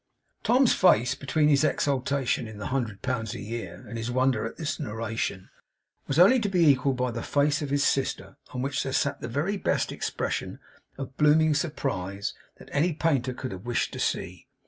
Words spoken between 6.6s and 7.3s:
equalled by the